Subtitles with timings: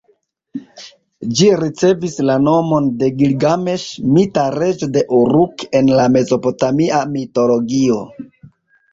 [1.39, 3.75] Ĝi ricevis la nomon de Gilgameŝ,
[4.15, 7.99] mita reĝo de Uruk en la mezopotamia mitologio.